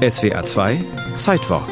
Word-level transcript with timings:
SWA 0.00 0.42
2 0.42 0.82
Zeitwort 1.18 1.68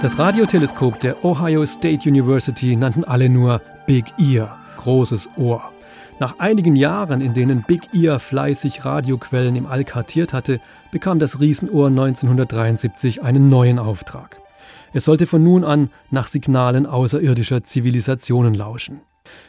Das 0.00 0.18
Radioteleskop 0.18 0.98
der 0.98 1.22
Ohio 1.22 1.66
State 1.66 2.08
University 2.08 2.76
nannten 2.76 3.04
alle 3.04 3.28
nur 3.28 3.60
Big 3.86 4.06
Ear, 4.18 4.58
großes 4.78 5.28
Ohr. 5.36 5.70
Nach 6.18 6.38
einigen 6.38 6.76
Jahren, 6.76 7.20
in 7.20 7.34
denen 7.34 7.62
Big 7.62 7.92
Ear 7.92 8.20
fleißig 8.20 8.86
Radioquellen 8.86 9.56
im 9.56 9.66
All 9.66 9.84
kartiert 9.84 10.32
hatte, 10.32 10.58
bekam 10.90 11.18
das 11.18 11.42
Riesenohr 11.42 11.88
1973 11.88 13.22
einen 13.22 13.50
neuen 13.50 13.78
Auftrag. 13.78 14.40
Es 14.94 15.04
sollte 15.04 15.26
von 15.26 15.44
nun 15.44 15.62
an 15.62 15.90
nach 16.10 16.26
Signalen 16.26 16.86
außerirdischer 16.86 17.62
Zivilisationen 17.62 18.54
lauschen. 18.54 19.02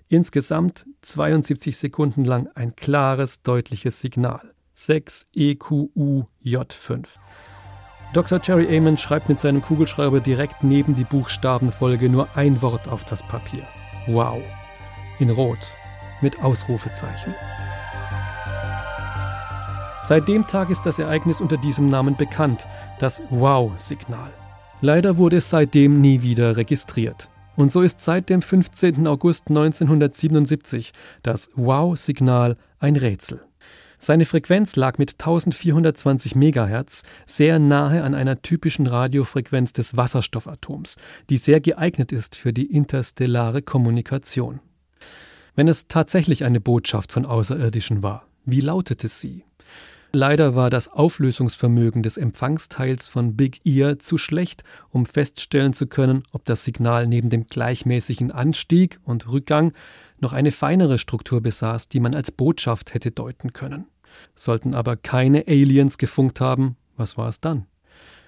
Insgesamt 0.10 0.88
72 1.02 1.78
Sekunden 1.78 2.26
lang 2.26 2.50
ein 2.56 2.76
klares, 2.76 3.44
deutliches 3.44 4.02
Signal. 4.02 4.54
6EQUJ5. 4.82 7.08
Dr. 8.14 8.42
Jerry 8.44 8.76
Amon 8.76 8.98
schreibt 8.98 9.30
mit 9.30 9.40
seinem 9.40 9.62
Kugelschreiber 9.62 10.20
direkt 10.20 10.64
neben 10.64 10.96
die 10.96 11.06
Buchstabenfolge 11.06 12.10
nur 12.10 12.28
ein 12.36 12.62
Wort 12.62 12.90
auf 12.90 13.06
das 13.06 13.24
Papier. 13.24 13.66
Wow. 14.08 14.42
In 15.20 15.30
Rot. 15.30 15.60
Mit 16.22 16.44
Ausrufezeichen. 16.44 17.34
Seit 20.04 20.28
dem 20.28 20.46
Tag 20.48 20.70
ist 20.70 20.86
das 20.86 21.00
Ereignis 21.00 21.40
unter 21.40 21.56
diesem 21.58 21.90
Namen 21.90 22.18
bekannt, 22.18 22.68
das 23.00 23.24
Wow-Signal. 23.30 24.34
Leider 24.82 25.18
wurde 25.18 25.38
es 25.38 25.50
seitdem 25.50 26.02
nie 26.02 26.22
wieder 26.22 26.58
registriert. 26.58 27.30
Und 27.56 27.72
so 27.72 27.82
ist 27.82 28.02
seit 28.02 28.30
dem 28.30 28.42
15. 28.42 29.08
August 29.08 29.48
1977 29.50 30.92
das 31.22 31.50
Wow-Signal 31.56 32.58
ein 32.80 32.96
Rätsel. 32.96 33.42
Seine 34.04 34.26
Frequenz 34.26 34.76
lag 34.76 34.98
mit 34.98 35.12
1420 35.12 36.34
MHz 36.34 37.04
sehr 37.28 37.60
nahe 37.60 38.02
an 38.02 38.16
einer 38.16 38.42
typischen 38.42 38.88
Radiofrequenz 38.88 39.74
des 39.74 39.96
Wasserstoffatoms, 39.96 40.96
die 41.30 41.38
sehr 41.38 41.62
geeignet 41.62 42.12
ist 42.12 42.36
für 42.36 42.52
die 42.52 42.66
interstellare 42.66 43.62
Kommunikation. 43.62 44.60
Wenn 45.54 45.68
es 45.68 45.88
tatsächlich 45.88 46.44
eine 46.44 46.60
Botschaft 46.60 47.12
von 47.12 47.28
Außerirdischen 47.28 48.02
war, 48.02 48.26
wie 48.44 48.62
lautete 48.62 49.08
sie? 49.08 49.46
Leider 50.14 50.56
war 50.56 50.70
das 50.70 50.90
Auflösungsvermögen 50.90 52.04
des 52.04 52.18
Empfangsteils 52.18 53.08
von 53.08 53.38
Big 53.38 53.66
Ear 53.66 53.98
zu 53.98 54.18
schlecht, 54.18 54.66
um 54.90 55.06
feststellen 55.06 55.72
zu 55.72 55.88
können, 55.88 56.24
ob 56.34 56.44
das 56.44 56.66
Signal 56.66 57.08
neben 57.08 57.30
dem 57.30 57.48
gleichmäßigen 57.48 58.30
Anstieg 58.32 59.00
und 59.06 59.30
Rückgang 59.30 59.72
noch 60.20 60.34
eine 60.34 60.52
feinere 60.52 60.98
Struktur 60.98 61.40
besaß, 61.42 61.88
die 61.88 62.02
man 62.02 62.14
als 62.14 62.30
Botschaft 62.32 62.94
hätte 62.94 63.12
deuten 63.12 63.54
können. 63.54 63.86
Sollten 64.36 64.76
aber 64.76 64.98
keine 64.98 65.48
Aliens 65.48 65.98
gefunkt 65.98 66.42
haben, 66.42 66.76
was 66.98 67.18
war 67.18 67.30
es 67.30 67.40
dann? 67.40 67.68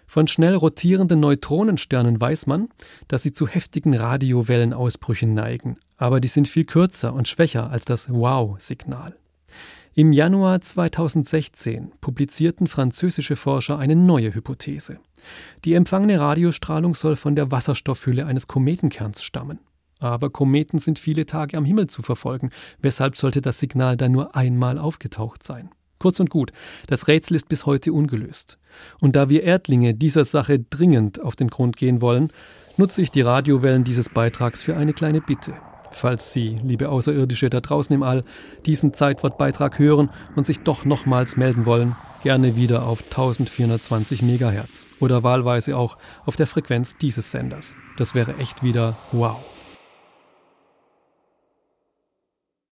Von 0.08 0.28
schnell 0.28 0.56
rotierenden 0.56 1.20
Neutronensternen 1.20 2.20
weiß 2.20 2.48
man, 2.48 2.70
dass 3.10 3.24
sie 3.24 3.34
zu 3.34 3.46
heftigen 3.46 3.94
Radiowellenausbrüchen 3.94 5.34
neigen, 5.34 5.78
aber 5.98 6.22
die 6.22 6.30
sind 6.30 6.48
viel 6.48 6.66
kürzer 6.66 7.14
und 7.14 7.28
schwächer 7.28 7.70
als 7.70 7.84
das 7.84 8.10
Wow-Signal. 8.10 9.18
Im 9.96 10.12
Januar 10.12 10.60
2016 10.60 11.92
publizierten 12.02 12.66
französische 12.66 13.36
Forscher 13.36 13.78
eine 13.78 13.96
neue 13.96 14.34
Hypothese. 14.34 14.98
Die 15.66 15.76
empfangene 15.76 16.20
Radiostrahlung 16.20 16.96
soll 16.96 17.16
von 17.16 17.36
der 17.36 17.52
Wasserstoffhülle 17.52 18.26
eines 18.26 18.48
Kometenkerns 18.48 19.22
stammen. 19.22 19.60
Aber 20.00 20.32
Kometen 20.32 20.80
sind 20.80 20.98
viele 20.98 21.28
Tage 21.28 21.56
am 21.58 21.64
Himmel 21.64 21.88
zu 21.88 22.02
verfolgen, 22.02 22.50
weshalb 22.82 23.18
sollte 23.18 23.44
das 23.44 23.60
Signal 23.60 23.96
dann 23.96 24.14
nur 24.14 24.36
einmal 24.36 24.80
aufgetaucht 24.80 25.44
sein? 25.44 25.70
Kurz 26.00 26.20
und 26.20 26.32
gut, 26.32 26.52
das 26.88 27.08
Rätsel 27.08 27.36
ist 27.36 27.48
bis 27.48 27.68
heute 27.68 27.94
ungelöst. 27.94 28.58
Und 29.00 29.16
da 29.16 29.30
wir 29.30 29.44
Erdlinge 29.44 29.94
dieser 29.94 30.26
Sache 30.26 30.58
dringend 30.58 31.22
auf 31.22 31.36
den 31.36 31.50
Grund 31.50 31.78
gehen 31.78 32.02
wollen, 32.02 32.30
nutze 32.78 33.04
ich 33.04 33.12
die 33.12 33.22
Radiowellen 33.22 33.84
dieses 33.84 34.10
Beitrags 34.10 34.64
für 34.64 34.76
eine 34.76 34.94
kleine 34.94 35.22
Bitte. 35.22 35.54
Falls 35.94 36.32
Sie, 36.32 36.56
liebe 36.64 36.90
Außerirdische 36.90 37.50
da 37.50 37.62
draußen 37.62 37.94
im 37.94 38.04
All, 38.04 38.24
diesen 38.66 38.94
Zeitwortbeitrag 38.94 39.80
hören 39.80 40.10
und 40.36 40.46
sich 40.46 40.62
doch 40.62 40.86
nochmals 40.86 41.38
melden 41.38 41.66
wollen, 41.66 41.96
gerne 42.24 42.56
wieder 42.56 42.88
auf 42.88 43.04
1420 43.04 44.22
MHz 44.24 44.88
oder 45.00 45.24
wahlweise 45.24 45.78
auch 45.78 45.98
auf 46.26 46.36
der 46.36 46.48
Frequenz 46.48 46.98
dieses 46.98 47.32
Senders. 47.32 47.76
Das 47.98 48.16
wäre 48.16 48.38
echt 48.38 48.64
wieder 48.64 48.96
wow. 49.12 49.53